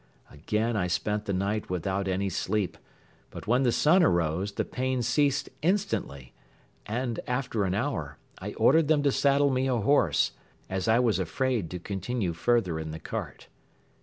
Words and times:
Again 0.31 0.75
I 0.75 0.87
spent 0.87 1.25
the 1.25 1.31
night 1.33 1.69
without 1.69 2.07
any 2.07 2.27
sleep 2.27 2.75
but 3.29 3.45
when 3.45 3.61
the 3.61 3.71
sun 3.71 4.01
arose 4.01 4.53
the 4.53 4.65
pain 4.65 5.03
ceased 5.03 5.47
instantly 5.61 6.33
and, 6.87 7.19
after 7.27 7.65
an 7.65 7.75
hour, 7.75 8.17
I 8.39 8.53
ordered 8.55 8.87
them 8.87 9.03
to 9.03 9.11
saddle 9.11 9.51
me 9.51 9.67
a 9.67 9.77
horse, 9.77 10.31
as 10.71 10.87
I 10.87 10.97
was 10.97 11.19
afraid 11.19 11.69
to 11.69 11.77
continue 11.79 12.33
further 12.33 12.79
in 12.79 12.89
the 12.89 12.97
cart. 12.99 13.47